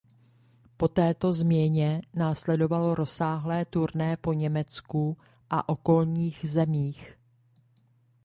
Po 0.77 0.87
této 0.87 1.33
změně 1.33 2.01
následovalo 2.13 2.95
rozsáhlé 2.95 3.65
turné 3.65 4.17
po 4.17 4.33
Německu 4.33 5.17
a 5.49 5.69
okolních 5.69 6.45
zemích. 6.49 7.17